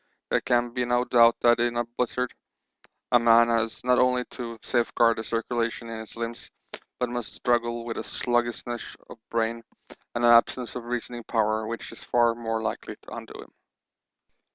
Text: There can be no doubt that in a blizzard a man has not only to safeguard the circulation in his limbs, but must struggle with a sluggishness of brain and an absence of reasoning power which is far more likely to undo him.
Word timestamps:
There 0.31 0.41
can 0.41 0.71
be 0.73 0.83
no 0.83 1.05
doubt 1.05 1.35
that 1.41 1.59
in 1.59 1.77
a 1.77 1.83
blizzard 1.85 2.33
a 3.11 3.19
man 3.19 3.49
has 3.49 3.83
not 3.83 3.99
only 3.99 4.25
to 4.31 4.57
safeguard 4.63 5.19
the 5.19 5.23
circulation 5.23 5.89
in 5.89 5.99
his 5.99 6.15
limbs, 6.15 6.49
but 6.99 7.07
must 7.07 7.33
struggle 7.35 7.85
with 7.85 7.97
a 7.97 8.03
sluggishness 8.03 8.95
of 9.11 9.19
brain 9.29 9.61
and 10.15 10.25
an 10.25 10.31
absence 10.31 10.73
of 10.75 10.85
reasoning 10.85 11.23
power 11.25 11.67
which 11.67 11.91
is 11.91 12.03
far 12.03 12.33
more 12.33 12.63
likely 12.63 12.95
to 12.95 13.13
undo 13.13 13.41
him. 13.41 13.53